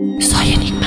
[0.00, 0.79] Soy enigmático.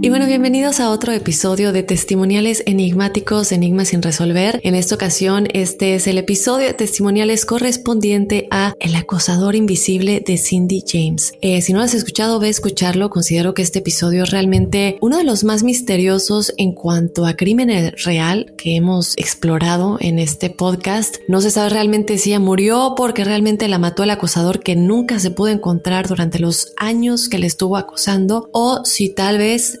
[0.00, 4.60] Y bueno, bienvenidos a otro episodio de Testimoniales Enigmáticos, Enigmas sin resolver.
[4.62, 10.38] En esta ocasión, este es el episodio de testimoniales correspondiente a El acosador invisible de
[10.38, 11.32] Cindy James.
[11.40, 13.10] Eh, si no lo has escuchado, ve a escucharlo.
[13.10, 17.92] Considero que este episodio es realmente uno de los más misteriosos en cuanto a crimen
[18.04, 21.16] real que hemos explorado en este podcast.
[21.26, 25.18] No se sabe realmente si ella murió porque realmente la mató el acosador que nunca
[25.18, 29.80] se pudo encontrar durante los años que le estuvo acosando o si tal vez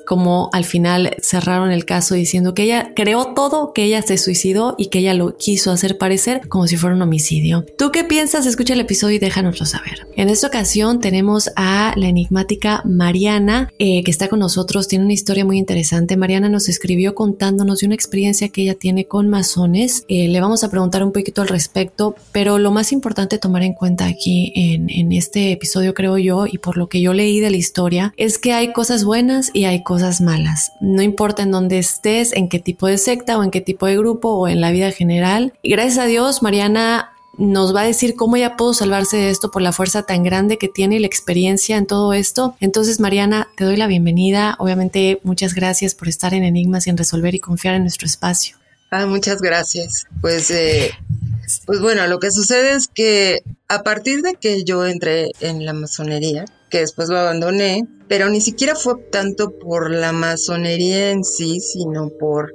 [0.52, 4.86] al final cerraron el caso diciendo que ella creó todo, que ella se suicidó y
[4.86, 7.64] que ella lo quiso hacer parecer como si fuera un homicidio.
[7.76, 8.46] ¿Tú qué piensas?
[8.46, 10.06] Escucha el episodio y déjanoslo saber.
[10.16, 14.88] En esta ocasión tenemos a la enigmática Mariana eh, que está con nosotros.
[14.88, 16.16] Tiene una historia muy interesante.
[16.16, 20.04] Mariana nos escribió contándonos de una experiencia que ella tiene con masones.
[20.08, 23.74] Eh, le vamos a preguntar un poquito al respecto, pero lo más importante tomar en
[23.74, 27.50] cuenta aquí en, en este episodio, creo yo, y por lo que yo leí de
[27.50, 30.72] la historia, es que hay cosas buenas y hay cosas malas.
[30.80, 33.96] No importa en dónde estés, en qué tipo de secta o en qué tipo de
[33.96, 35.52] grupo o en la vida general.
[35.62, 39.50] Y gracias a Dios, Mariana nos va a decir cómo ella pudo salvarse de esto
[39.50, 42.56] por la fuerza tan grande que tiene y la experiencia en todo esto.
[42.60, 44.56] Entonces, Mariana, te doy la bienvenida.
[44.58, 48.56] Obviamente, muchas gracias por estar en Enigmas sin resolver y confiar en nuestro espacio.
[48.90, 50.06] Ah, muchas gracias.
[50.20, 50.90] Pues, eh,
[51.64, 55.74] pues bueno, lo que sucede es que a partir de que yo entré en la
[55.74, 61.60] masonería, que después lo abandoné, pero ni siquiera fue tanto por la masonería en sí,
[61.60, 62.52] sino por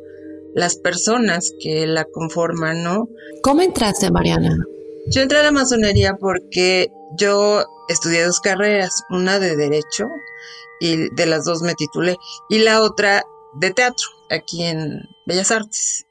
[0.55, 3.07] las personas que la conforman, ¿no?
[3.41, 4.55] ¿Cómo entraste, Mariana?
[5.07, 10.05] Yo entré a la masonería porque yo estudié dos carreras, una de derecho
[10.79, 12.17] y de las dos me titulé
[12.49, 13.23] y la otra
[13.55, 16.05] de teatro aquí en Bellas Artes.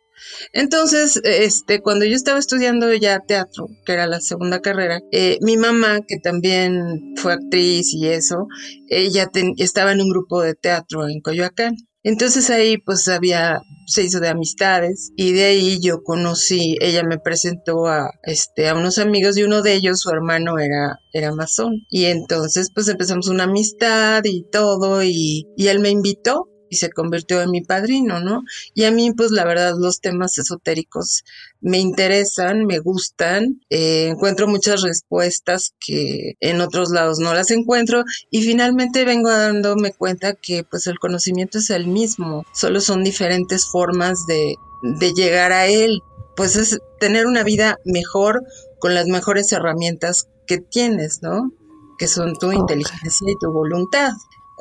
[0.52, 5.56] Entonces, este, cuando yo estaba estudiando ya teatro, que era la segunda carrera, eh, mi
[5.56, 8.46] mamá, que también fue actriz y eso,
[8.88, 11.74] ella estaba en un grupo de teatro en Coyoacán.
[12.04, 17.18] Entonces ahí pues había, se hizo de amistades y de ahí yo conocí, ella me
[17.18, 21.86] presentó a, este, a unos amigos y uno de ellos, su hermano era, era masón.
[21.90, 26.90] Y entonces pues empezamos una amistad y todo y, y él me invitó y se
[26.90, 28.44] convirtió en mi padrino, ¿no?
[28.72, 31.22] Y a mí, pues la verdad, los temas esotéricos
[31.60, 38.04] me interesan, me gustan, eh, encuentro muchas respuestas que en otros lados no las encuentro
[38.30, 43.66] y finalmente vengo dándome cuenta que pues el conocimiento es el mismo, solo son diferentes
[43.66, 46.00] formas de, de llegar a él,
[46.36, 48.44] pues es tener una vida mejor
[48.78, 51.52] con las mejores herramientas que tienes, ¿no?
[51.98, 54.12] Que son tu inteligencia y tu voluntad.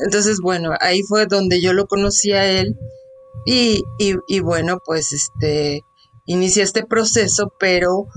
[0.06, 2.76] Entonces, bueno, ahí fue donde yo lo conocí a él
[3.46, 5.82] y, y, bueno, pues este,
[6.26, 8.08] inicié este proceso, pero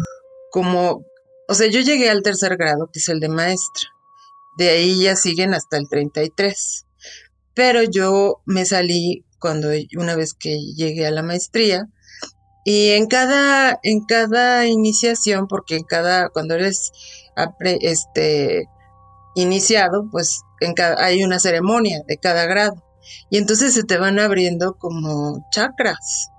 [0.50, 1.04] como,
[1.48, 3.88] o sea, yo llegué al tercer grado, que es el de maestra,
[4.56, 6.86] De ahí ya siguen hasta el 33.
[7.54, 11.88] Pero yo me salí cuando una vez que llegué a la maestría
[12.64, 16.92] y en cada en cada iniciación porque en cada cuando eres
[17.60, 18.66] este
[19.34, 20.40] iniciado pues
[20.98, 22.82] hay una ceremonia de cada grado
[23.30, 26.30] y entonces se te van abriendo como chakras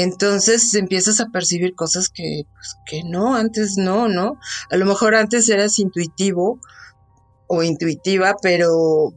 [0.00, 4.38] entonces empiezas a percibir cosas que, pues, que no, antes no, ¿no?
[4.70, 6.60] A lo mejor antes eras intuitivo
[7.48, 9.12] o intuitiva, pero,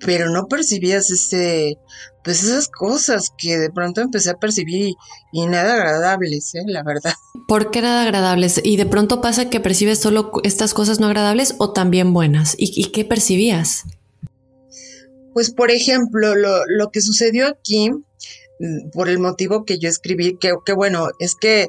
[0.00, 1.78] pero no percibías ese,
[2.26, 4.96] pues esas cosas que de pronto empecé a percibir
[5.32, 6.64] y, nada agradables, ¿eh?
[6.66, 7.12] la verdad.
[7.46, 8.60] ¿Por qué nada agradables?
[8.64, 12.56] ¿Y de pronto pasa que percibes solo estas cosas no agradables o también buenas?
[12.58, 13.84] ¿Y, qué percibías?
[15.34, 20.36] Pues por ejemplo, lo, lo que sucedió aquí, mm, por el motivo que yo escribí,
[20.36, 21.68] que, que bueno, es que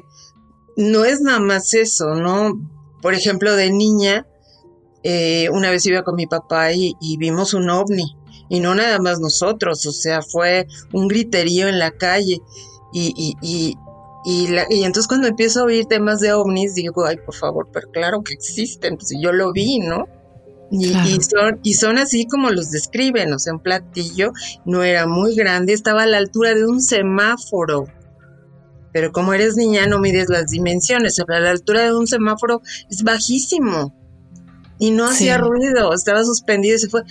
[0.76, 2.52] no es nada más eso, ¿no?
[3.00, 4.26] Por ejemplo, de niña,
[5.04, 8.16] eh, una vez iba con mi papá y, vimos un ovni,
[8.48, 12.40] y no nada más nosotros, o sea, fue un griterío en la calle.
[12.92, 13.76] Y, y, y,
[14.24, 17.90] y, y entonces cuando empiezo a oír temas de ovnis, digo, ay, por favor, pero
[17.90, 20.06] claro que existen, pues yo lo vi, ¿no?
[20.70, 20.92] Y,
[21.22, 24.32] son, y son así como los describen, o sea, un platillo
[24.66, 27.86] no era muy grande, estaba a la altura de un semáforo.
[28.92, 32.60] Pero como eres niña, no mides las dimensiones, a la altura de un semáforo
[32.90, 33.94] es bajísimo
[34.78, 37.02] y no hacía ruido, estaba suspendido y se fue.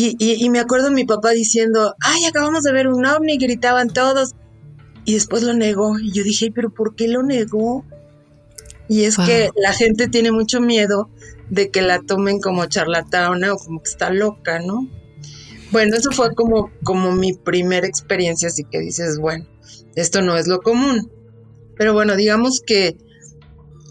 [0.00, 4.36] Y, y, me acuerdo mi papá diciendo, ay, acabamos de ver un ovni, gritaban todos.
[5.04, 5.98] Y después lo negó.
[5.98, 7.84] Y yo dije, pero ¿por qué lo negó?
[8.88, 11.10] Y es que la gente tiene mucho miedo
[11.50, 14.88] de que la tomen como charlatana o como que está loca, ¿no?
[15.72, 19.46] Bueno, eso fue como, como mi primera experiencia, así que dices, bueno,
[19.96, 21.10] esto no es lo común.
[21.76, 22.96] Pero bueno, digamos que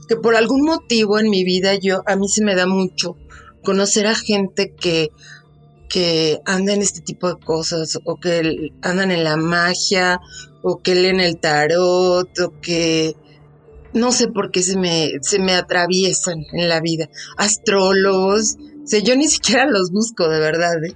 [0.08, 3.18] que por algún motivo en mi vida yo a mí se me da mucho
[3.64, 5.12] conocer a gente que
[5.90, 10.20] que anda en este tipo de cosas o que andan en la magia
[10.62, 13.16] o que leen el tarot o que
[13.94, 19.00] no sé por qué se me se me atraviesan en la vida astrólogos o sea
[19.00, 20.96] yo ni siquiera los busco de verdad ¿eh?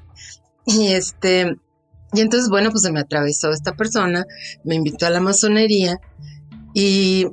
[0.65, 1.55] y este
[2.13, 4.25] y entonces bueno pues se me atravesó esta persona
[4.63, 5.99] me invitó a la masonería
[6.73, 7.27] y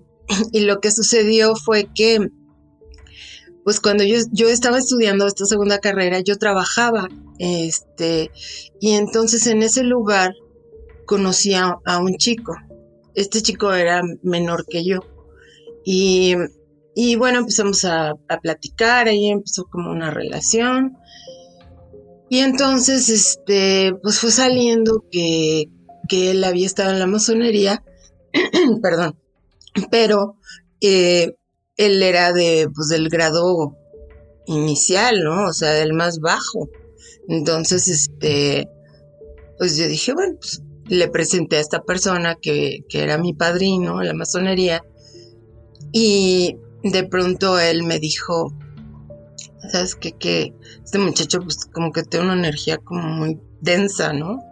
[0.52, 2.28] y lo que sucedió fue que,
[3.68, 7.06] pues cuando yo, estaba estudiando esta segunda carrera, yo trabajaba,
[7.38, 8.30] este,
[8.80, 10.32] y entonces en ese lugar
[11.04, 12.56] conocí a, un chico.
[13.14, 15.00] Este chico era menor que yo.
[15.84, 16.34] Y,
[16.94, 20.96] y bueno, empezamos a, platicar, ahí empezó como una relación.
[22.30, 25.66] Y entonces, este, pues fue saliendo que,
[26.08, 27.84] que él había estado en la masonería,
[28.82, 29.18] perdón,
[29.90, 30.36] pero
[30.80, 31.34] eh,
[31.78, 33.74] él era de, pues, del grado
[34.46, 35.46] inicial, ¿no?
[35.46, 36.68] O sea, del más bajo.
[37.28, 38.68] Entonces, este,
[39.58, 44.00] pues yo dije, bueno, pues le presenté a esta persona que, que era mi padrino
[44.00, 44.82] en la masonería
[45.92, 48.52] y de pronto él me dijo,
[49.70, 50.12] ¿sabes qué?
[50.12, 54.42] Que este muchacho pues como que tiene una energía como muy densa, ¿no?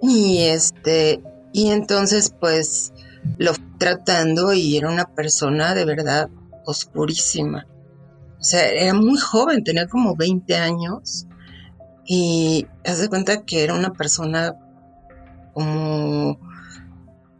[0.00, 1.22] Y este,
[1.52, 2.92] y entonces pues
[3.38, 3.52] lo
[3.82, 6.30] tratando y era una persona de verdad
[6.64, 7.66] oscurísima.
[8.38, 11.26] O sea, era muy joven, tenía como 20 años
[12.06, 14.54] y hace cuenta que era una persona
[15.52, 16.38] como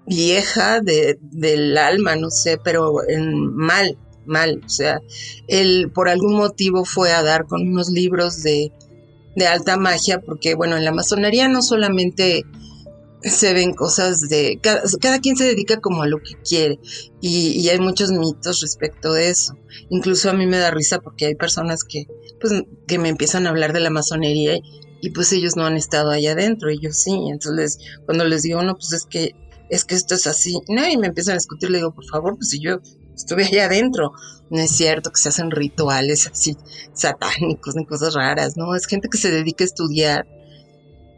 [0.05, 3.97] vieja de, del alma, no sé, pero en mal,
[4.27, 4.63] mal.
[4.67, 5.01] O sea,
[5.47, 8.73] él por algún motivo fue a dar con unos libros de,
[9.37, 12.45] de alta magia, porque bueno, en la masonería no solamente
[13.23, 16.79] se ven cosas de cada, quien se dedica como a lo que quiere
[17.21, 19.57] y, hay muchos mitos respecto de eso.
[19.91, 22.07] Incluso a mí me da risa porque hay personas que
[22.41, 22.53] pues
[22.87, 24.59] que me empiezan a hablar de la masonería
[25.01, 27.13] y, pues ellos no han estado allá adentro y yo sí.
[27.31, 29.35] Entonces cuando les digo no pues es que
[29.71, 32.37] es que esto es así no y me empiezan a discutir le digo por favor
[32.37, 32.81] pues si yo
[33.15, 34.13] estuve allá adentro
[34.51, 36.57] no es cierto que se hacen rituales así
[36.93, 40.27] satánicos ni cosas raras no es gente que se dedica a estudiar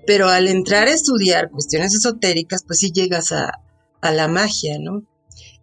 [0.06, 3.60] pero al entrar a estudiar cuestiones esotéricas, pues sí llegas a,
[4.02, 5.02] la magia, ¿no?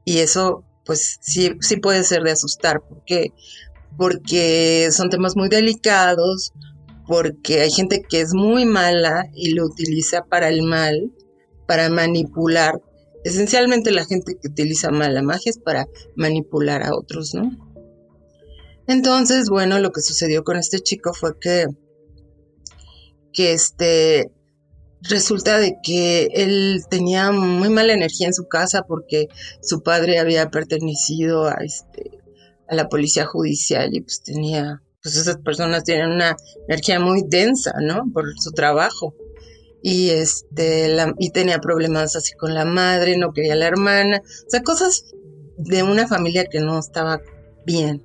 [0.03, 2.81] Y eso, pues sí, sí puede ser de asustar.
[2.81, 3.33] ¿Por qué?
[3.97, 6.51] Porque son temas muy delicados,
[7.05, 11.11] porque hay gente que es muy mala y lo utiliza para el mal,
[11.67, 12.81] para manipular.
[13.23, 17.51] Esencialmente la gente que utiliza mal la magia es para manipular a otros, ¿no?
[18.87, 21.67] Entonces, bueno, lo que sucedió con este chico fue que
[23.33, 24.31] que este
[25.01, 29.27] resulta de que él tenía muy mala energía en su casa porque
[29.61, 32.19] su padre había pertenecido a este
[32.67, 37.73] a la policía judicial y pues tenía pues esas personas tienen una energía muy densa,
[37.81, 38.03] ¿no?
[38.13, 39.15] Por su trabajo.
[39.83, 44.49] Y este, y tenía problemas así con la madre, no quería a la hermana, o
[44.49, 45.05] sea, cosas
[45.57, 47.19] de una familia que no estaba
[47.65, 48.03] bien.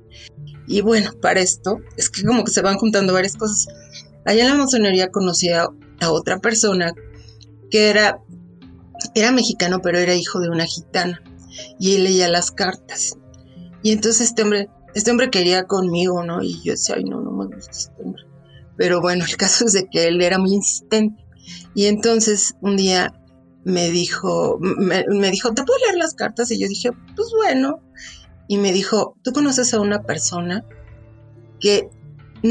[0.66, 3.68] Y bueno, para esto, es que como que se van juntando varias cosas.
[4.26, 5.68] Allá en la masonería conocí a,
[6.08, 6.92] otra persona
[7.70, 8.20] que era,
[9.14, 11.22] era mexicano, pero era hijo de una gitana.
[11.80, 13.16] Y él leía las cartas.
[13.82, 16.42] Y entonces este hombre este hombre quería conmigo, ¿no?
[16.42, 18.22] Y yo decía, ay, no, no me gusta este hombre.
[18.78, 21.22] Pero bueno, el caso es de que él era muy insistente.
[21.74, 23.12] Y entonces un día
[23.62, 26.50] me dijo, me, dijo, ¿te puedo leer las cartas?
[26.50, 27.80] Y yo dije, pues bueno.
[28.48, 30.64] Y me dijo, ¿tú conoces a una persona
[31.60, 31.90] que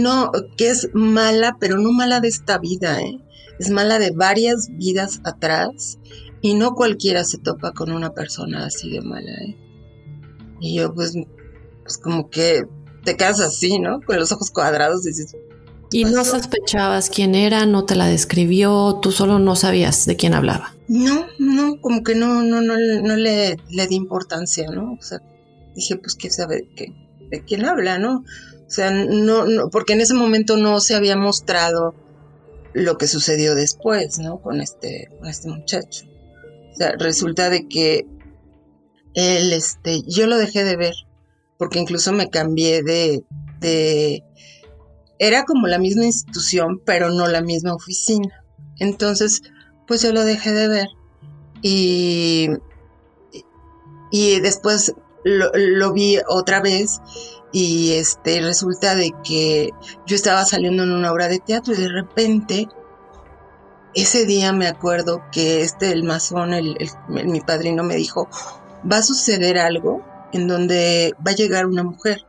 [0.01, 3.19] no, que es mala, pero no mala de esta vida, ¿eh?
[3.59, 5.99] Es mala de varias vidas atrás
[6.41, 9.57] y no cualquiera se topa con una persona así de mala, ¿eh?
[10.59, 11.15] Y yo pues
[11.85, 12.65] pues como que
[13.03, 14.01] te quedas así, ¿no?
[14.01, 15.35] Con los ojos cuadrados y dices...
[15.91, 17.65] ¿Y no sospechabas quién era?
[17.67, 18.99] ¿No te la describió?
[19.01, 20.73] ¿Tú solo no sabías de quién hablaba?
[20.87, 24.93] No, no, como que no, no, no, no le, le di importancia, ¿no?
[24.93, 25.21] O sea,
[25.75, 26.91] dije, pues, ¿qué sabe de,
[27.29, 28.23] de quién habla, no?
[28.67, 31.93] O sea, no, no, porque en ese momento no se había mostrado
[32.73, 34.41] lo que sucedió después, ¿no?
[34.41, 36.05] Con este, con este muchacho.
[36.73, 38.05] O sea, resulta de que
[39.13, 40.93] él, este, yo lo dejé de ver
[41.57, 43.23] porque incluso me cambié de,
[43.59, 44.23] de,
[45.19, 48.43] era como la misma institución, pero no la misma oficina.
[48.77, 49.41] Entonces,
[49.87, 50.87] pues yo lo dejé de ver
[51.61, 52.49] y,
[54.11, 54.93] y después
[55.23, 56.99] lo, vi otra vez
[57.57, 59.69] y este resulta de que
[60.05, 62.67] yo estaba saliendo en una obra de teatro y de repente
[63.93, 68.27] ese día me acuerdo que este el masón el, mi padrino me dijo
[68.91, 72.27] va a suceder algo en donde va a llegar una mujer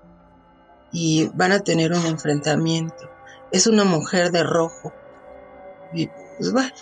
[0.92, 3.10] y van a tener un enfrentamiento.
[3.50, 4.92] Es una mujer de rojo.
[5.92, 6.72] Y pues bueno,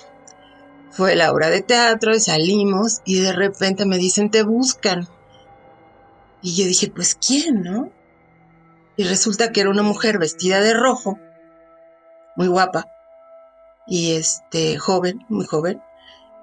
[0.91, 5.09] fue la obra de teatro y salimos y de repente me dicen, te buscan.
[6.43, 7.91] Y yo dije, pues ¿quién, no?
[8.97, 11.19] Y resulta que era una mujer vestida de rojo,
[12.37, 12.89] muy guapa,
[13.87, 15.83] y este, joven, muy joven.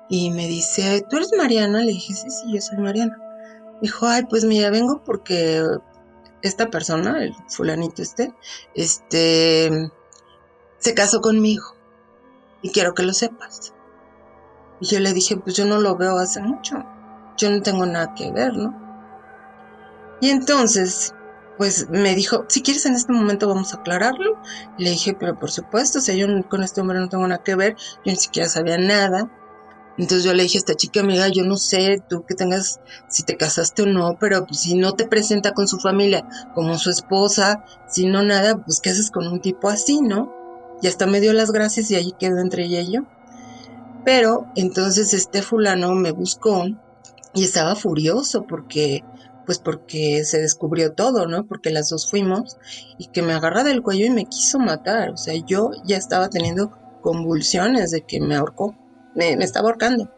[0.09, 1.79] Y me dice, ¿tú eres Mariana?
[1.79, 3.17] Le dije, sí, sí, yo soy Mariana.
[3.81, 5.63] Dijo, ay, pues mira, vengo porque
[6.41, 8.33] esta persona, el fulanito este,
[8.75, 9.91] este,
[10.79, 11.75] se casó conmigo
[12.61, 13.73] y quiero que lo sepas.
[14.79, 16.83] Y yo le dije, pues yo no lo veo hace mucho,
[17.37, 18.79] yo no tengo nada que ver, ¿no?
[20.19, 21.13] Y entonces,
[21.61, 24.41] pues me dijo, si quieres en este momento vamos a aclararlo.
[24.79, 27.53] Le dije, pero por supuesto, o sea, yo con este hombre no tengo nada que
[27.53, 29.29] ver, yo ni siquiera sabía nada.
[29.99, 33.21] Entonces yo le dije a esta chica amiga, yo no sé tú que tengas, si
[33.21, 36.89] te casaste o no, pero pues, si no te presenta con su familia como su
[36.89, 40.33] esposa, si no nada, pues ¿qué haces con un tipo así, no?
[40.81, 43.01] Y hasta me dio las gracias y ahí quedó entre ella y yo.
[44.03, 46.65] Pero entonces este fulano me buscó
[47.35, 49.03] y estaba furioso porque,
[49.51, 51.45] pues porque se descubrió todo, ¿no?
[51.45, 52.57] Porque las dos fuimos
[52.97, 55.09] y que me agarra del cuello y me quiso matar.
[55.09, 58.77] O sea, yo ya estaba teniendo convulsiones de que me ahorcó
[59.13, 60.09] me, estaba ahorcando.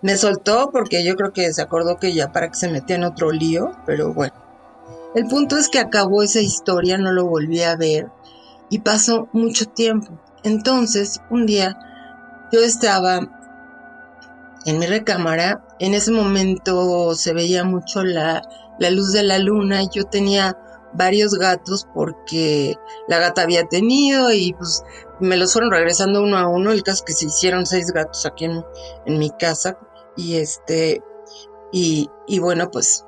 [0.00, 3.04] Me soltó porque yo creo que se acordó que ya para que se metía en
[3.04, 4.32] otro lío, pero bueno.
[5.14, 8.06] El punto es que acabó esa historia, no lo volví a ver
[8.70, 10.18] y pasó mucho tiempo.
[10.44, 11.78] Entonces, un día
[12.52, 13.20] yo estaba
[14.64, 18.42] en mi recámara, en ese momento se veía mucho la,
[18.78, 20.56] la luz de la luna yo tenía
[20.92, 22.76] varios gatos porque
[23.08, 24.82] la gata había tenido y pues
[25.20, 26.72] me los fueron regresando uno a uno.
[26.72, 29.78] El caso que se hicieron seis gatos aquí en, mi casa
[30.16, 31.02] y este,
[31.72, 33.04] y, y bueno, pues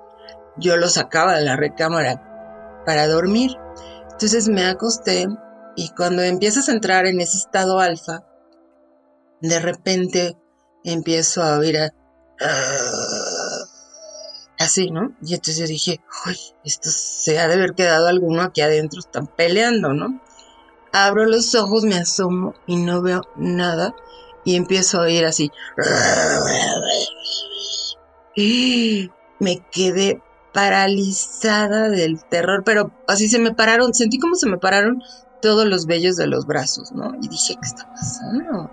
[0.57, 3.53] yo los sacaba de la recámara para dormir.
[4.11, 5.27] Entonces me acosté
[5.77, 8.25] y cuando empiezas a entrar en ese estado alfa,
[9.41, 10.37] de repente
[10.85, 11.91] empiezo a oír a,
[14.61, 15.13] así, ¿no?
[15.23, 19.27] Y entonces yo dije, uy, esto se ha de haber quedado alguno aquí adentro, están
[19.27, 20.21] peleando, ¿no?
[20.93, 23.95] Abro los ojos, me asomo y no veo nada
[24.45, 25.51] y empiezo a oír así.
[29.41, 35.03] Me quedé paralizada del terror, pero así se me pararon, sentí como se me pararon
[35.41, 37.15] todos los vellos de los brazos, ¿no?
[37.23, 38.71] Y dije, ¿qué está pasando?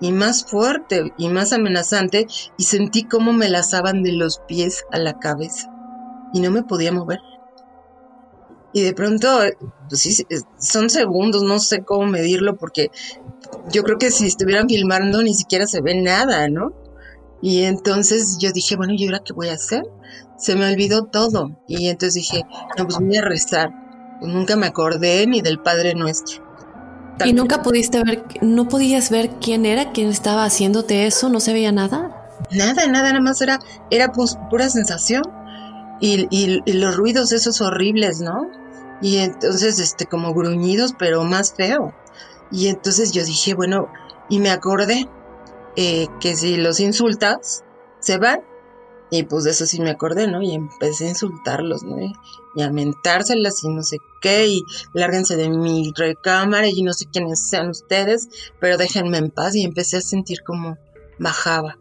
[0.00, 2.26] Y más fuerte y más amenazante,
[2.56, 5.70] y sentí como me lazaban de los pies a la cabeza,
[6.32, 7.20] y no me podía mover.
[8.72, 9.28] Y de pronto,
[9.88, 10.26] pues sí,
[10.58, 12.90] son segundos, no sé cómo medirlo, porque
[13.72, 16.72] yo creo que si estuvieran filmando ni siquiera se ve nada, ¿no?
[17.40, 19.84] Y entonces yo dije, bueno, ¿y ahora qué voy a hacer?
[20.36, 21.56] Se me olvidó todo.
[21.66, 22.44] Y entonces dije,
[22.76, 23.70] no, pues voy a rezar.
[24.20, 26.47] nunca me acordé ni del Padre Nuestro.
[27.24, 31.28] ¿Y nunca pudiste ver, no podías ver quién era, quién estaba haciéndote eso?
[31.28, 32.28] ¿No se veía nada?
[32.50, 33.58] Nada, nada, nada más era,
[33.90, 35.22] era pues pura sensación.
[36.00, 38.48] Y, y, y, los ruidos esos horribles, ¿no?
[39.02, 41.92] Y entonces, este, como gruñidos, pero más feo.
[42.52, 43.88] Y entonces yo dije, bueno,
[44.28, 45.08] y me acordé
[45.76, 47.64] eh, que si los insultas,
[48.00, 48.40] se van.
[49.10, 50.42] Y pues de eso sí me acordé, ¿no?
[50.42, 51.96] Y empecé a insultarlos, ¿no?
[52.58, 54.62] Y, a mentárselas y no sé qué, y
[54.92, 58.28] lárguense de mi recámara y no sé quiénes sean ustedes,
[58.60, 59.54] pero déjenme en paz.
[59.54, 60.76] Y empecé a sentir como
[61.18, 61.78] bajaba,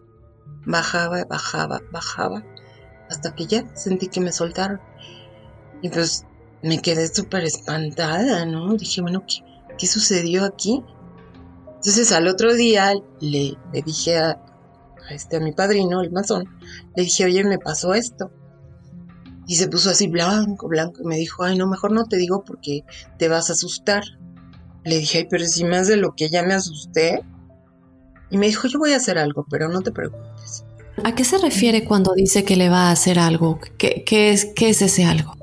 [0.65, 2.43] bajaba, bajaba, bajaba,
[3.09, 4.79] hasta que ya sentí que me soltaron.
[5.81, 6.25] Y pues
[6.61, 8.75] me quedé súper espantada, ¿no?
[8.75, 9.43] Dije, bueno, ¿qué,
[9.77, 10.83] ¿qué sucedió aquí?
[11.77, 14.31] Entonces al otro día le, le dije a,
[15.09, 16.45] a, este, a mi padrino, el masón,
[16.95, 18.31] le dije, oye, me pasó esto.
[19.47, 22.43] Y se puso así blanco, blanco, y me dijo, ay, no, mejor no te digo
[22.43, 22.83] porque
[23.17, 24.03] te vas a asustar.
[24.83, 27.23] Le dije, ay, pero si más de lo que ya me asusté.
[28.29, 30.65] Y me dijo, yo voy a hacer algo, pero no te preocupes.
[31.03, 33.59] ¿A qué se refiere cuando dice que le va a hacer algo?
[33.77, 35.33] ¿Qué, qué es, qué es ese algo?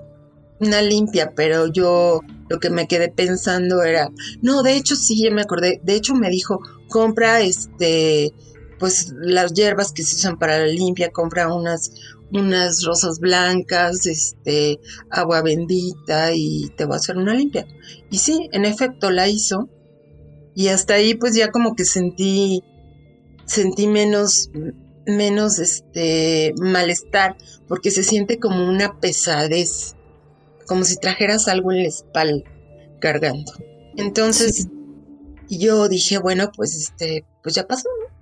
[0.61, 4.11] Una limpia, pero yo lo que me quedé pensando era,
[4.43, 8.33] no, de hecho sí, ya me acordé, de hecho me dijo, compra este,
[8.79, 11.93] pues las hierbas que se usan para la limpia, compra unas,
[12.33, 17.67] unas rosas blancas, este, agua bendita y te va a hacer una limpia.
[18.11, 19.69] Y sí, en efecto la hizo.
[20.55, 22.63] Y hasta ahí pues ya como que sentí,
[23.45, 24.51] sentí menos,
[25.07, 29.97] menos este malestar, porque se siente como una pesadez,
[30.67, 32.51] como si trajeras algo en la espalda
[33.01, 33.53] cargando.
[33.97, 34.69] Entonces
[35.49, 38.15] yo dije, bueno, pues este, pues ya pasó, ¿no?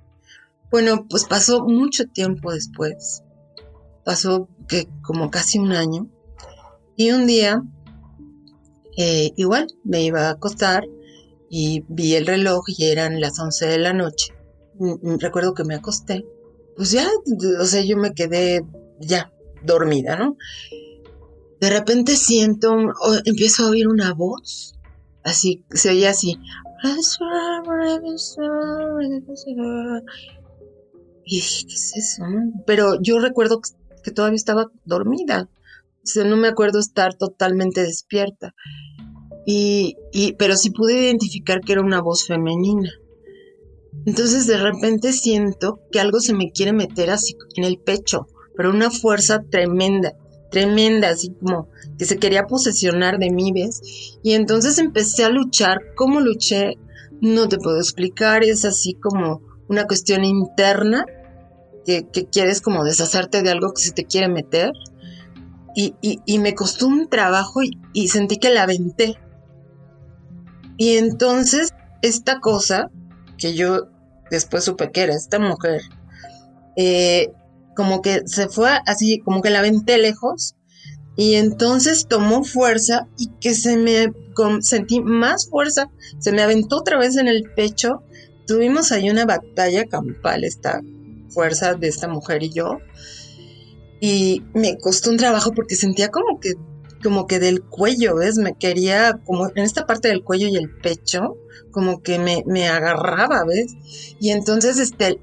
[0.70, 3.22] Bueno, pues pasó mucho tiempo después.
[4.04, 6.08] Pasó que como casi un año.
[6.96, 7.62] Y un día,
[8.96, 10.84] eh, igual, me iba a acostar
[11.48, 14.34] y vi el reloj y eran las 11 de la noche.
[15.18, 16.24] Recuerdo que me acosté.
[16.76, 17.06] Pues ya,
[17.60, 18.64] o sea, yo me quedé
[19.00, 20.36] ya dormida, ¿no?
[21.60, 22.76] De repente siento,
[23.24, 24.74] empiezo a oír una voz,
[25.22, 26.38] así, se oía así.
[31.24, 32.24] Y dije, ¿qué es eso?
[32.66, 33.60] Pero yo recuerdo
[34.02, 35.48] que todavía estaba dormida.
[36.02, 38.54] O sea, no me acuerdo estar totalmente despierta.
[39.46, 42.90] Y, y, pero sí pude identificar que era una voz femenina.
[44.06, 48.70] Entonces de repente siento que algo se me quiere meter así en el pecho, pero
[48.70, 50.14] una fuerza tremenda,
[50.50, 54.18] tremenda, así como que se quería posesionar de mí, ¿ves?
[54.22, 55.94] Y entonces empecé a luchar.
[55.94, 56.78] ¿Cómo luché?
[57.20, 61.04] No te puedo explicar, es así como una cuestión interna
[61.84, 64.72] que, quieres como deshacerte de algo que se te quiere meter.
[65.74, 67.60] Y, y, me costó un trabajo
[67.92, 69.18] y, sentí que la aventé.
[70.76, 71.70] Y entonces
[72.02, 72.90] esta cosa,
[73.38, 73.88] que yo
[74.30, 75.80] después supe que era esta mujer,
[76.76, 77.32] eh,
[77.74, 80.56] como que se fue así, como que la aventé lejos.
[81.16, 84.12] Y entonces tomó fuerza y que se me
[84.60, 88.02] sentí más fuerza, se me aventó otra vez en el pecho
[88.46, 90.80] tuvimos ahí una batalla campal, esta
[91.32, 92.78] fuerza de esta mujer y yo.
[94.00, 96.54] Y me costó un trabajo porque sentía como que,
[97.02, 98.36] como que del cuello, ¿ves?
[98.36, 101.36] Me quería, como en esta parte del cuello y el pecho,
[101.70, 103.74] como que me, me agarraba, ¿ves?
[104.20, 105.18] Y entonces, este,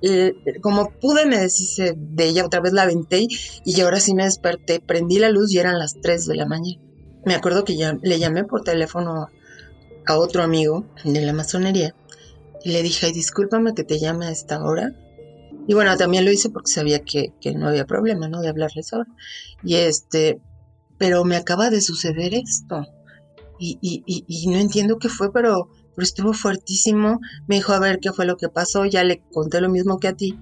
[0.61, 3.27] como pude, me deshice de ella, otra vez la aventé
[3.65, 6.81] y ahora sí me desperté, prendí la luz y eran las 3 de la mañana.
[7.25, 9.27] Me acuerdo que ya le llamé por teléfono
[10.05, 11.95] a otro amigo de la masonería
[12.63, 14.93] y le dije, ay, discúlpame que te llame a esta hora.
[15.69, 18.41] Y bueno, también lo hice porque sabía que, no había problema, ¿no?
[18.41, 19.05] De hablarles ahora.
[19.63, 20.41] Y este,
[20.97, 22.87] pero me acaba de suceder esto.
[23.59, 27.19] Y, y, y, no entiendo qué fue, pero, pero estuvo fuertísimo.
[27.45, 28.85] Me dijo, a ver qué fue lo que pasó.
[28.85, 30.39] Ya le conté lo mismo que a ti.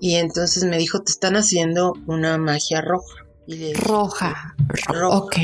[0.00, 3.26] Y entonces me dijo, te están haciendo una magia roja.
[3.74, 4.54] roja.
[4.68, 5.18] Roja.
[5.18, 5.34] Ok.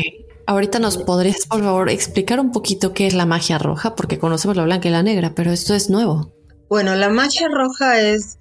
[0.47, 4.57] Ahorita nos podrías, por favor, explicar un poquito qué es la magia roja, porque conocemos
[4.57, 6.33] la blanca y la negra, pero esto es nuevo.
[6.69, 8.39] Bueno, la magia roja es,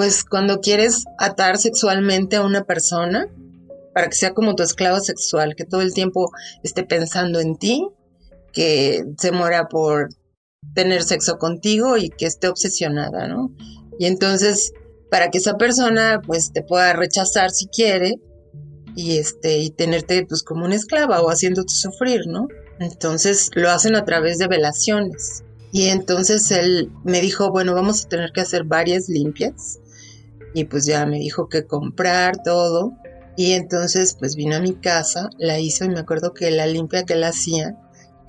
[0.00, 3.28] pues, cuando quieres atar sexualmente a una persona
[3.92, 6.30] para que sea como tu esclavo sexual, que todo el tiempo
[6.62, 7.86] esté pensando en ti,
[8.54, 10.08] que se muera por
[10.74, 13.54] tener sexo contigo y que esté obsesionada, ¿no?
[13.98, 14.72] Y entonces,
[15.10, 18.14] para que esa persona, pues, te pueda rechazar si quiere,
[18.96, 22.48] y este y tenerte pues como una esclava o haciéndote sufrir, ¿no?
[22.78, 25.44] Entonces lo hacen a través de velaciones.
[25.72, 29.79] Y entonces él me dijo, bueno, vamos a tener que hacer varias limpias.
[30.54, 32.94] Y pues ya me dijo que comprar todo.
[33.36, 37.04] Y entonces pues vino a mi casa, la hizo y me acuerdo que la limpia
[37.04, 37.76] que él hacía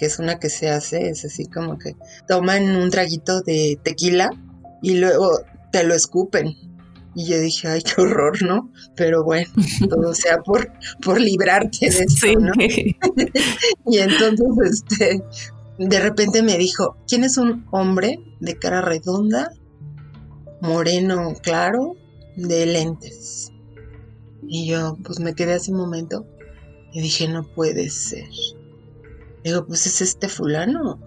[0.01, 1.95] que es una que se hace, es así como que
[2.27, 4.31] toman un traguito de tequila
[4.81, 5.29] y luego
[5.71, 6.55] te lo escupen.
[7.13, 8.71] Y yo dije, ay, qué horror, ¿no?
[8.95, 9.47] Pero bueno,
[9.91, 10.71] todo sea por,
[11.03, 12.51] por librarte de eso, ¿no?
[13.85, 15.21] y entonces, este,
[15.77, 19.51] de repente me dijo, ¿quién es un hombre de cara redonda,
[20.61, 21.93] moreno claro,
[22.35, 23.51] de lentes?
[24.47, 26.25] Y yo, pues me quedé así un momento
[26.91, 28.27] y dije, no puede ser.
[29.43, 30.99] Digo, pues es este fulano.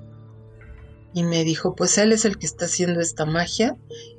[1.12, 3.76] Y me dijo, pues él es el que está haciendo esta magia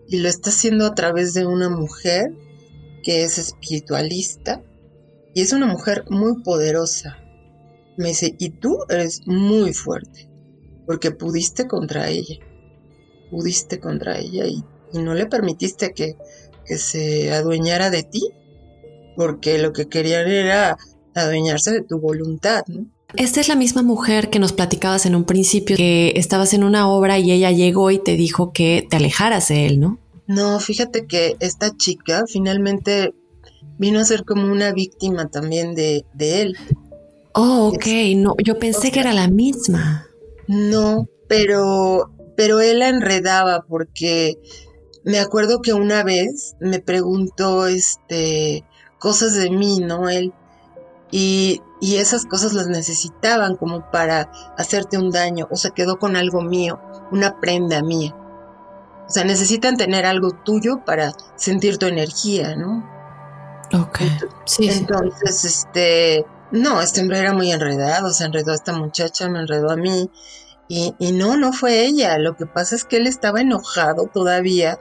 [0.08, 2.34] y lo está haciendo a través de una mujer
[3.04, 4.64] que es espiritualista
[5.34, 7.18] y es una mujer muy poderosa.
[7.98, 10.30] Me dice, y tú eres muy fuerte
[10.86, 12.38] porque pudiste contra ella,
[13.32, 14.64] pudiste contra ella y,
[14.94, 16.16] no le permitiste que,
[16.66, 18.22] que se adueñara de ti
[19.16, 20.78] porque lo que querían era
[21.14, 22.86] adueñarse de tu voluntad, ¿no?
[23.16, 26.90] Esta es la misma mujer que nos platicabas en un principio, que estabas en una
[26.90, 30.00] obra y ella llegó y te dijo que te alejaras de él, ¿no?
[30.28, 33.14] No, fíjate que esta chica finalmente
[33.78, 36.58] vino a ser como una víctima también de, él.
[37.34, 40.08] Oh, ok, no, yo pensé que era la misma.
[40.48, 44.40] No, pero, pero él la enredaba porque
[45.06, 48.66] me acuerdo que una vez me preguntó, este,
[48.98, 50.10] cosas de mí, ¿no?
[50.10, 50.34] Él,
[51.12, 56.42] y, esas cosas las necesitaban como para hacerte un daño, o se quedó con algo
[56.42, 58.16] mío, una prenda mía.
[59.08, 62.84] O sea, necesitan tener algo tuyo para sentir tu energía, ¿no?
[63.80, 64.00] Ok.
[64.46, 64.68] Sí.
[64.68, 69.70] Entonces, este, no, este hombre era muy enredado, se enredó a esta muchacha, me enredó
[69.70, 70.10] a mí.
[70.68, 72.18] Y, y no, no fue ella.
[72.18, 74.80] Lo que pasa es que él estaba enojado todavía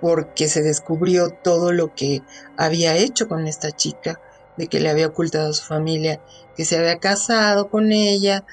[0.00, 2.22] porque se descubrió todo lo que
[2.56, 4.20] había hecho con esta chica
[4.56, 6.20] de que le había ocultado a su familia,
[6.56, 8.44] que se había casado con ella,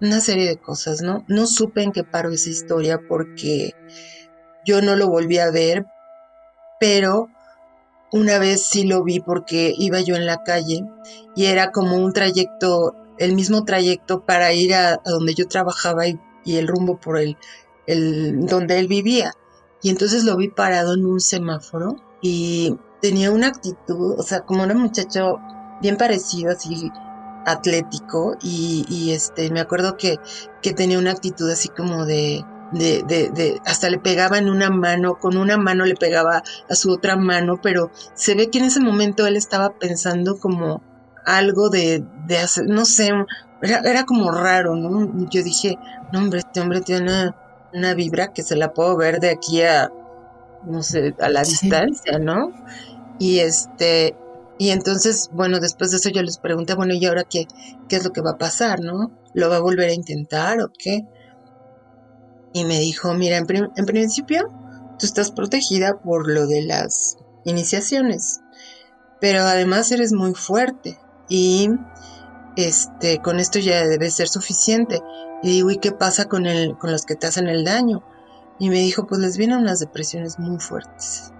[0.00, 1.24] una serie de cosas, ¿no?
[1.28, 3.74] No supe en qué paró esa historia porque
[4.64, 5.86] yo no lo volví a ver,
[6.78, 7.28] pero
[8.12, 10.84] una vez sí lo vi porque iba yo en la calle
[11.34, 16.18] y era como un trayecto, el mismo trayecto para ir a, donde yo trabajaba y,
[16.46, 17.36] el rumbo por el,
[17.86, 19.32] el donde él vivía.
[19.82, 24.64] Y entonces lo vi parado en un semáforo y tenía una actitud, o sea, como
[24.64, 25.38] un muchacho
[25.80, 26.90] bien parecido, así
[27.46, 30.18] atlético, y, este, me acuerdo que,
[30.60, 34.70] que tenía una actitud así como de, de, de, de, hasta le pegaba en una
[34.70, 38.66] mano, con una mano le pegaba a su otra mano, pero se ve que en
[38.66, 40.82] ese momento él estaba pensando como
[41.24, 43.10] algo de, de hacer, no sé,
[43.62, 45.28] era, era como raro, ¿no?
[45.30, 45.78] Yo dije,
[46.12, 47.32] no hombre, este hombre tiene
[47.72, 49.90] una, vibra que se la puedo ver de aquí a,
[50.64, 52.52] no sé, a la distancia, ¿no?
[53.18, 54.16] Y este,
[54.58, 57.46] y entonces, bueno, después de eso yo les pregunté, bueno, ¿y ahora qué,
[57.88, 59.12] qué es lo que va a pasar, no?
[59.34, 61.06] ¿Lo va a volver a intentar o qué?
[62.52, 64.48] Y me dijo, mira, en, en principio
[64.98, 68.40] tú estás protegida por lo de las iniciaciones,
[69.20, 71.70] pero además eres muy fuerte y
[72.56, 75.00] este, con esto ya debe ser suficiente.
[75.42, 78.02] Y digo, ¿y qué pasa con, el, con los que te hacen el daño?
[78.58, 81.32] Y me dijo, pues les vienen unas depresiones muy fuertes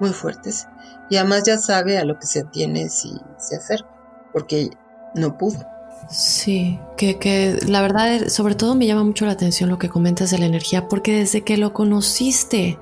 [0.00, 0.66] muy fuertes
[1.08, 3.88] y además ya sabe a lo que se tiene si se acerca,
[4.32, 4.70] porque
[5.14, 5.64] no pudo.
[6.08, 10.30] Sí, que, que la verdad, sobre todo me llama mucho la atención lo que comentas
[10.30, 12.78] de la energía, porque desde que lo conociste,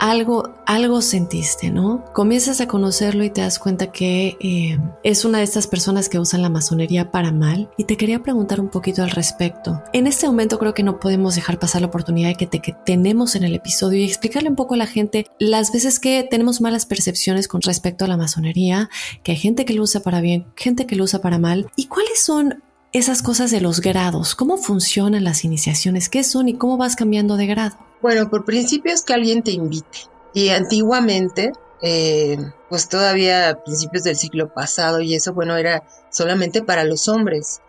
[0.00, 2.04] algo, algo sentiste, ¿no?
[2.14, 6.18] Comienzas a conocerlo y te das cuenta que eh, es una de estas personas que
[6.18, 7.70] usan la masonería para mal.
[7.76, 9.82] Y te quería preguntar un poquito al respecto.
[9.92, 12.74] En este momento creo que no podemos dejar pasar la oportunidad de que, te, que
[12.86, 16.62] tenemos en el episodio y explicarle un poco a la gente las veces que tenemos
[16.62, 18.88] malas percepciones con respecto a la masonería,
[19.22, 21.70] que hay gente que lo usa para bien, gente que lo usa para mal.
[21.76, 24.34] ¿Y cuáles son esas cosas de los grados?
[24.34, 26.08] ¿Cómo funcionan las iniciaciones?
[26.08, 27.76] ¿Qué son y cómo vas cambiando de grado?
[28.02, 30.08] Bueno, por principio es que alguien te invite.
[30.32, 36.62] Y antiguamente, eh, pues todavía a principios del siglo pasado y eso, bueno, era solamente
[36.62, 37.60] para los hombres.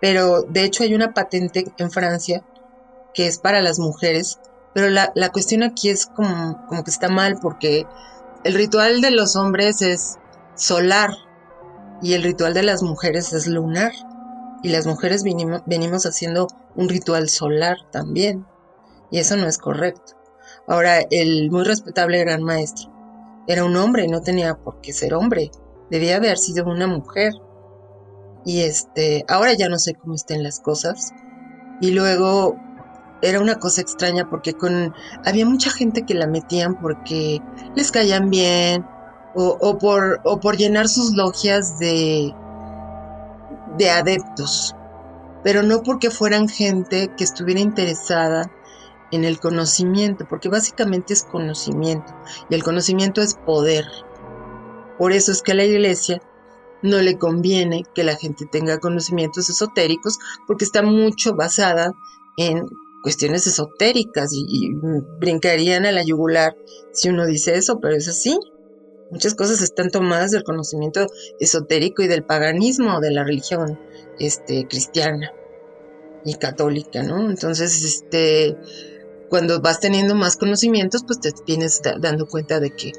[0.00, 2.44] Pero de hecho hay una patente en Francia
[3.14, 4.38] que es para las mujeres.
[4.74, 7.86] Pero la, la cuestión aquí es como, como que está mal porque
[8.44, 10.16] el ritual de los hombres es
[10.54, 11.10] solar
[12.00, 13.92] y el ritual de las mujeres es lunar.
[14.62, 16.46] Y las mujeres venimos haciendo
[16.76, 18.46] un ritual solar también
[19.10, 20.14] y eso no es correcto.
[20.66, 22.92] Ahora, el muy respetable gran maestro
[23.46, 25.50] era un hombre no tenía por qué ser hombre,
[25.90, 27.32] debía haber sido una mujer.
[28.44, 31.12] Y este, ahora ya no sé cómo estén las cosas.
[31.80, 32.56] Y luego
[33.20, 34.94] era una cosa extraña porque con
[35.24, 37.40] había mucha gente que la metían porque
[37.76, 38.84] les caían bien
[39.34, 42.34] o, o por o por llenar sus logias de
[43.78, 44.74] de adeptos
[45.42, 48.50] pero no porque fueran gente que estuviera interesada
[49.10, 52.14] en el conocimiento, porque básicamente es conocimiento
[52.48, 53.84] y el conocimiento es poder.
[54.98, 56.22] Por eso es que a la iglesia
[56.82, 61.92] no le conviene que la gente tenga conocimientos esotéricos porque está mucho basada
[62.36, 62.66] en
[63.02, 64.70] cuestiones esotéricas y,
[65.18, 66.56] brincarían a la yugular
[66.92, 68.38] si uno dice eso, pero es así.
[69.12, 71.06] Muchas cosas están tomadas del conocimiento
[71.38, 73.78] esotérico y del paganismo de la religión
[74.18, 75.32] este, cristiana
[76.24, 77.28] y católica, ¿no?
[77.28, 78.56] Entonces, este,
[79.28, 82.92] cuando vas teniendo más conocimientos, pues te vienes dando cuenta de que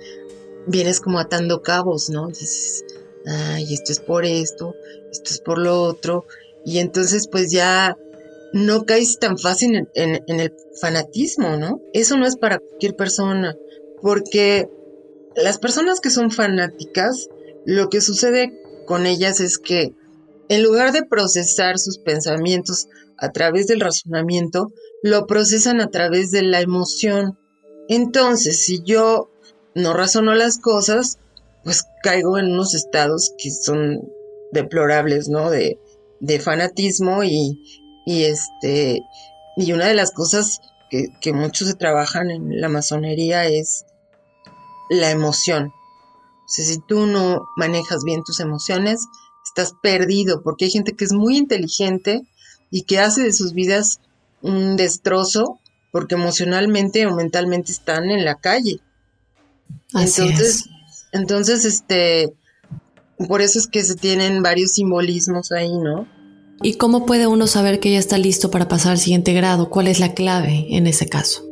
[0.68, 2.28] vienes como atando cabos, ¿no?
[2.28, 2.86] Dices,
[3.26, 4.76] ay, esto es por esto,
[5.12, 6.26] esto es por lo otro,
[6.64, 7.98] y entonces pues ya
[8.54, 11.82] no caes tan fácil en, el fanatismo, ¿no?
[11.92, 13.58] Eso no es para cualquier persona,
[14.00, 14.70] porque
[15.36, 17.30] las personas que son fanáticas,
[17.66, 19.96] lo que sucede con ellas es que
[20.50, 26.42] en lugar de procesar sus pensamientos a través del razonamiento, lo procesan a través de
[26.42, 27.38] la emoción.
[27.88, 29.30] Entonces, si yo
[29.76, 31.20] no razono las cosas,
[31.64, 34.02] pues caigo en unos estados que son
[34.52, 35.50] deplorables, ¿no?
[35.50, 35.80] De,
[36.20, 37.60] de fanatismo y,
[38.06, 39.02] este,
[39.58, 43.86] y una de las cosas que, que muchos se trabajan en la masonería es
[44.90, 45.74] la emoción.
[46.46, 49.08] O sea, si tú no manejas bien tus emociones,
[49.46, 52.22] estás perdido, porque hay gente que es muy inteligente
[52.70, 54.00] y que hace de sus vidas
[54.42, 55.60] un destrozo
[55.92, 58.80] porque emocionalmente o mentalmente están en la calle.
[59.94, 60.66] entonces,
[61.12, 62.34] entonces, este,
[63.28, 66.08] por eso es que se tienen varios simbolismos ahí, ¿no?
[66.64, 69.70] ¿Y cómo puede uno saber que ya está listo para pasar al siguiente grado?
[69.70, 71.44] ¿Cuál es la clave en ese caso?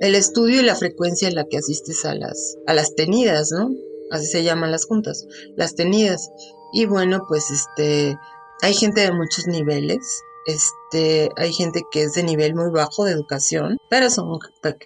[0.00, 3.70] El estudio y la frecuencia en la que asistes a las, a las tenidas, ¿no?
[4.10, 6.30] Así se llaman las juntas, las tenidas.
[6.72, 8.16] Y bueno, pues este,
[8.62, 10.22] hay gente de muchos niveles.
[10.46, 14.38] Este, hay gente que es de nivel muy bajo de educación, pero son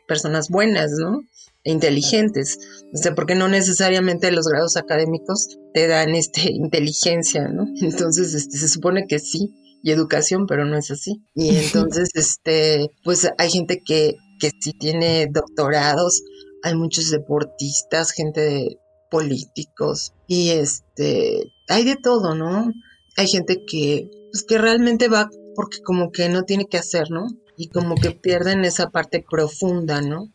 [0.07, 1.21] personas buenas, ¿no?
[1.63, 2.59] E inteligentes.
[2.93, 7.67] O sea, porque no necesariamente los grados académicos te dan este inteligencia, ¿no?
[7.81, 11.23] Entonces, este, se supone que sí, y educación, pero no es así.
[11.35, 16.23] Y entonces, este, pues hay gente que, que sí tiene doctorados,
[16.63, 18.79] hay muchos deportistas, gente de
[19.11, 22.73] políticos, y este, hay de todo, ¿no?
[23.17, 27.29] Hay gente que, pues que realmente va porque como que no tiene que hacer, ¿no?
[27.57, 30.29] Y como que pierden esa parte profunda, ¿no?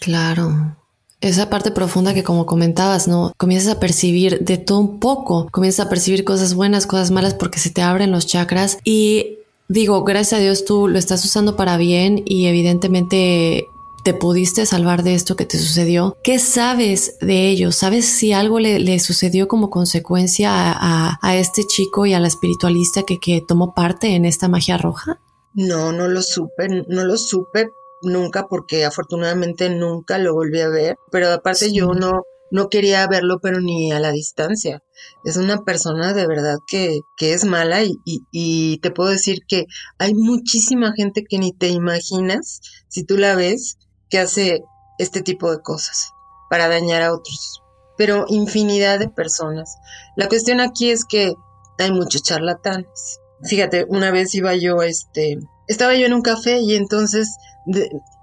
[0.00, 0.76] Claro.
[1.20, 3.32] Esa parte profunda que como comentabas, ¿no?
[3.36, 7.58] Comienzas a percibir de todo un poco, comienzas a percibir cosas buenas, cosas malas porque
[7.58, 9.39] se te abren los chakras y
[9.70, 13.70] digo, gracias a Dios tú lo estás usando para bien y evidentemente
[14.02, 16.16] te pudiste salvar de esto que te sucedió.
[16.24, 17.70] ¿Qué sabes de ello?
[17.70, 23.18] ¿Sabes si algo le, sucedió como consecuencia a, este chico y a la espiritualista que,
[23.20, 25.20] que tomó parte en esta magia roja?
[25.54, 27.68] No, no lo supe, no lo supe,
[28.02, 33.38] nunca porque afortunadamente nunca lo volví a ver, pero aparte yo no, no quería verlo,
[33.40, 34.82] pero ni a la distancia.
[35.24, 37.96] Es una persona de verdad que, que es mala y,
[38.32, 39.64] y, te puedo decir que
[39.98, 43.76] hay muchísima gente que ni te imaginas, si tú la ves,
[44.08, 44.60] que hace
[44.98, 46.12] este tipo de cosas
[46.50, 47.62] para dañar a otros.
[47.96, 49.76] Pero infinidad de personas.
[50.16, 51.34] La cuestión aquí es que
[51.78, 53.20] hay muchos charlatanes.
[53.42, 57.36] Fíjate, una vez iba yo, este, estaba yo en un café y entonces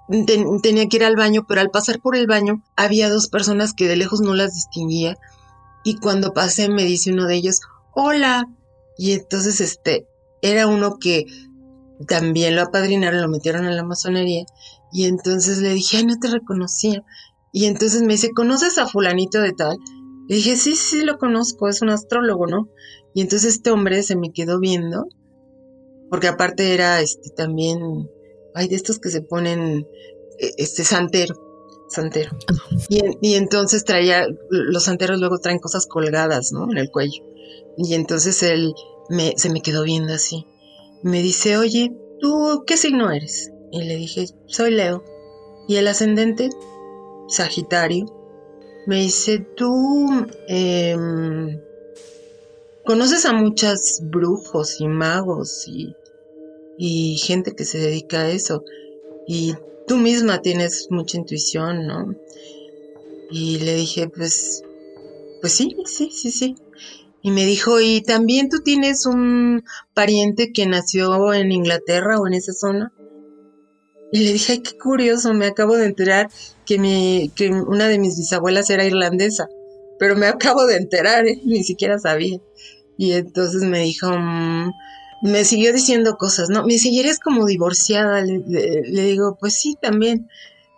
[0.08, 3.88] tenía que ir al baño, pero al pasar por el baño había dos personas que
[3.88, 5.16] de lejos no las distinguía
[5.84, 7.60] y cuando pasé me dice uno de ellos,
[7.94, 8.44] hola,
[8.96, 10.06] y entonces este,
[10.42, 11.24] era uno que
[12.06, 14.44] también lo apadrinaron, lo metieron en la masonería
[14.92, 17.04] y entonces le dije, ay, no te reconocía.
[17.52, 19.78] Y entonces me dice, ¿conoces a fulanito de tal?
[20.28, 22.68] Le dije, sí, sí, lo conozco, es un astrólogo, ¿no?
[23.14, 25.06] Y entonces este hombre se me quedó viendo,
[26.10, 28.10] porque aparte era este también
[28.58, 29.86] hay de estos que se ponen,
[30.38, 31.34] e, este, santero,
[31.88, 32.36] santero.
[32.88, 36.70] Y, entonces traía, los santeros luego traen cosas colgadas, ¿no?
[36.70, 37.22] En el cuello.
[37.76, 38.74] Y entonces él
[39.08, 40.44] me, se me quedó viendo así.
[41.02, 43.52] Me dice, oye, ¿tú qué signo eres?
[43.70, 45.04] Y le dije, soy Leo.
[45.68, 46.50] Y el ascendente,
[47.28, 48.06] Sagitario.
[48.86, 50.08] Me dice, tú
[50.48, 51.60] em,
[52.84, 55.94] conoces a muchas brujos y magos y
[56.78, 58.64] y gente que se dedica a eso.
[59.26, 59.54] Y
[59.86, 62.14] tú misma tienes mucha intuición, ¿no?
[63.30, 64.62] Y le dije, pues,
[65.40, 66.54] pues sí, sí, sí, sí.
[67.20, 72.34] Y me dijo, ¿y también tú tienes un pariente que nació en Inglaterra o en
[72.34, 72.92] esa zona?
[74.12, 76.30] Y le dije, ay, qué curioso, me acabo de enterar
[76.64, 79.48] que, mi, que una de mis bisabuelas era irlandesa,
[79.98, 81.40] pero me acabo de enterar, ¿eh?
[81.44, 82.38] ni siquiera sabía.
[82.96, 84.70] Y entonces me dijo, mm,
[85.22, 86.64] me siguió diciendo cosas, ¿no?
[86.64, 90.28] Me seguirías como divorciada, le, digo, pues sí, también.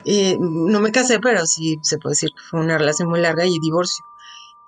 [0.06, 3.44] Eh, no me casé, pero sí se puede decir que fue una relación muy larga
[3.44, 4.04] y divorcio.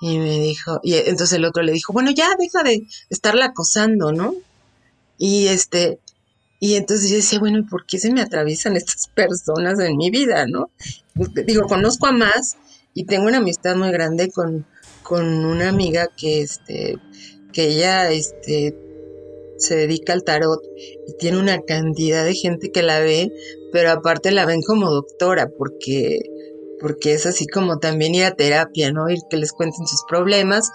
[0.00, 4.12] Y me dijo, y entonces el otro le dijo, bueno, ya deja de estarla acosando,
[4.12, 4.34] ¿no?
[5.16, 6.00] Y este,
[6.58, 10.10] y entonces yo decía, bueno, ¿y por qué se me atraviesan estas personas en mi
[10.10, 10.70] vida, no?
[11.46, 12.56] Digo, conozco a más
[12.94, 14.66] y tengo una amistad muy grande con,
[15.02, 16.98] con una amiga que, este,
[17.52, 18.76] que ella, este,
[19.62, 20.60] se dedica al tarot
[21.06, 23.30] y tiene una cantidad de gente que la ve,
[23.72, 26.20] pero aparte la ven como doctora porque
[26.80, 29.08] porque es así como también ir a terapia, ¿no?
[29.08, 30.68] Ir que les cuenten sus problemas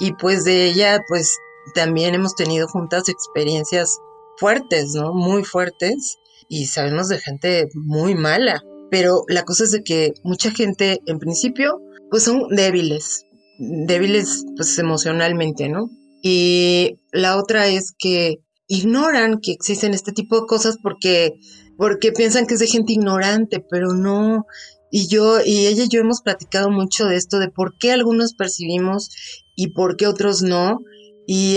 [0.00, 1.36] y pues de ella pues
[1.74, 3.98] también hemos tenido juntas experiencias
[4.38, 5.12] fuertes, ¿no?
[5.12, 6.18] Muy fuertes
[6.48, 11.18] y sabemos de gente muy mala, pero la cosa es de que mucha gente en
[11.18, 13.26] principio pues son débiles,
[13.58, 15.90] débiles pues emocionalmente, ¿no?
[16.22, 21.34] Y la otra es que ignoran que existen este tipo de cosas porque,
[21.76, 24.46] porque piensan que es de gente ignorante, pero no.
[24.90, 28.34] Y yo, y ella y yo hemos platicado mucho de esto, de por qué algunos
[28.34, 29.10] percibimos
[29.56, 30.78] y por qué otros no.
[31.26, 31.56] Y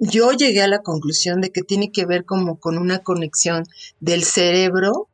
[0.00, 3.64] yo llegué a la conclusión de que tiene que ver como con una conexión
[3.98, 5.08] del cerebro,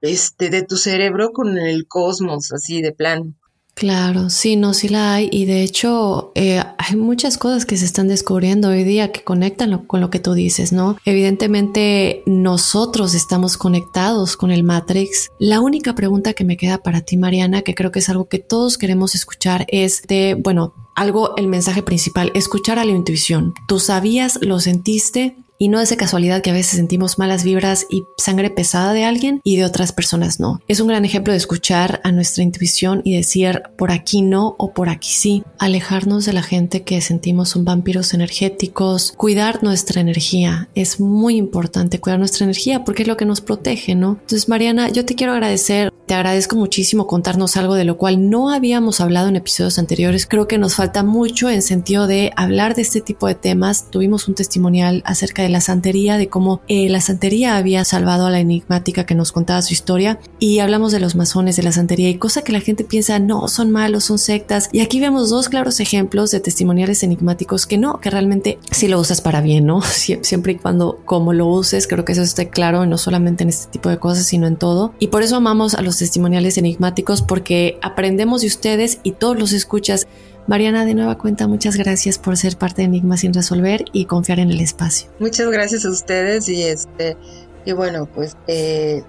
[0.00, 3.34] este, de tu cerebro con el cosmos, así de plano.
[3.74, 7.86] Claro, sí, no, sí la hay y de hecho eh, hay muchas cosas que se
[7.86, 10.98] están descubriendo hoy día que conectan con lo que tú dices, ¿no?
[11.04, 15.30] Evidentemente nosotros estamos conectados con el Matrix.
[15.38, 18.38] La única pregunta que me queda para ti, Mariana, que creo que es algo que
[18.38, 23.54] todos queremos escuchar, es de, bueno, algo, el mensaje principal, escuchar a la intuición.
[23.66, 27.86] Tú sabías, lo sentiste, y no es de casualidad que a veces sentimos malas vibras
[27.88, 30.58] y sangre pesada de alguien y de otras personas no.
[30.66, 34.72] Es un gran ejemplo de escuchar a nuestra intuición y decir por aquí no o
[34.72, 35.44] por aquí sí.
[35.60, 39.12] Alejarnos de la gente que sentimos son vampiros energéticos.
[39.16, 40.68] Cuidar nuestra energía.
[40.74, 44.18] Es muy importante cuidar nuestra energía porque es lo que nos protege, ¿no?
[44.20, 45.92] Entonces, Mariana, yo te quiero agradecer.
[46.06, 50.26] Te agradezco muchísimo contarnos algo de lo cual no habíamos hablado en episodios anteriores.
[50.26, 53.88] Creo que nos falta mucho en sentido de hablar de este tipo de temas.
[53.88, 58.30] Tuvimos un testimonial acerca de la santería, de cómo eh, la santería había salvado a
[58.30, 62.08] la enigmática que nos contaba su historia y hablamos de los masones de la santería
[62.08, 64.68] y cosa que la gente piensa, no, son malos, son sectas.
[64.72, 68.98] Y aquí vemos dos claros ejemplos de testimoniales enigmáticos que no, que realmente si lo
[68.98, 69.82] usas para bien, ¿no?
[70.22, 73.70] siempre y cuando como lo uses, creo que eso esté claro, no solamente en este
[73.70, 74.94] tipo de cosas, sino en todo.
[74.98, 79.52] Y por eso amamos a los testimoniales enigmáticos porque aprendemos de ustedes y todos los
[79.52, 80.06] escuchas
[80.46, 84.40] Mariana, de nueva cuenta, muchas gracias por ser parte de Enigma sin resolver y confiar
[84.40, 85.08] en el espacio.
[85.20, 87.16] Muchas gracias a ustedes y este
[87.64, 89.04] y bueno, pues eh,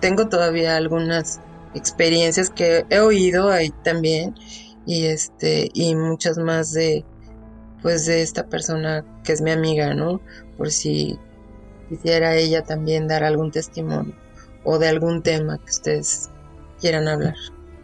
[0.00, 1.40] tengo todavía algunas
[1.74, 4.34] experiencias que he oído ahí también
[4.86, 7.04] y este y muchas más de
[7.82, 10.20] pues de esta persona que es mi amiga, ¿no?
[10.56, 11.18] Por si
[11.88, 14.14] quisiera ella también dar algún testimonio
[14.64, 16.30] o de algún tema que ustedes
[16.80, 17.34] quieran hablar.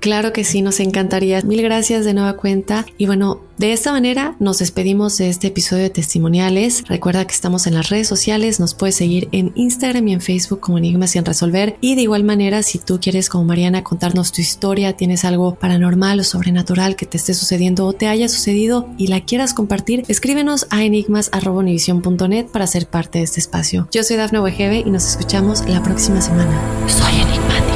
[0.06, 1.42] Claro que sí, nos encantaría.
[1.42, 2.86] Mil gracias de nueva cuenta.
[2.96, 6.84] Y bueno, de esta manera nos despedimos de este episodio de testimoniales.
[6.86, 10.60] Recuerda que estamos en las redes sociales, nos puedes seguir en Instagram y en Facebook
[10.60, 11.76] como Enigmas sin resolver.
[11.80, 16.20] Y de igual manera, si tú quieres como Mariana contarnos tu historia, tienes algo paranormal
[16.20, 20.68] o sobrenatural que te esté sucediendo o te haya sucedido y la quieras compartir, escríbenos
[20.70, 23.88] a enigmas.univision.net para ser parte de este espacio.
[23.90, 26.56] Yo soy Dafne Wegebe y nos escuchamos la próxima semana.
[26.86, 27.75] Soy enigmática.